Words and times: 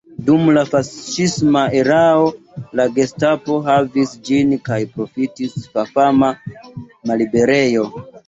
Dum 0.27 0.45
la 0.57 0.61
faŝisma 0.67 1.61
erao 1.81 2.23
la 2.79 2.87
Gestapo 2.95 3.59
havis 3.69 4.15
ĝin 4.29 4.57
kaj 4.69 4.79
profitis 4.95 5.53
fifama 5.75 6.33
malliberejo. 7.11 7.87